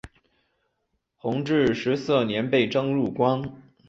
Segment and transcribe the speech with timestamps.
[1.17, 3.61] 弘治十四年被征入宫。